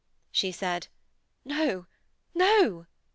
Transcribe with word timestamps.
She 0.31 0.51
said: 0.51 0.87
'No, 1.45 1.85
no!' 2.33 2.87